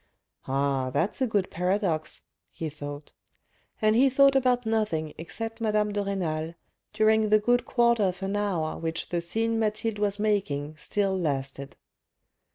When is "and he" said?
3.79-4.09